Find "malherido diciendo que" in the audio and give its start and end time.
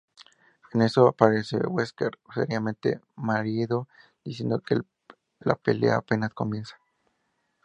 3.15-4.79